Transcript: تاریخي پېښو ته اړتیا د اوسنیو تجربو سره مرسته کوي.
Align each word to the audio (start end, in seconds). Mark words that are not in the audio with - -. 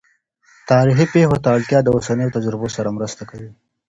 تاریخي 0.71 1.05
پېښو 1.13 1.37
ته 1.43 1.49
اړتیا 1.55 1.79
د 1.83 1.87
اوسنیو 1.95 2.33
تجربو 2.35 2.67
سره 2.75 2.95
مرسته 2.97 3.23
کوي. 3.29 3.49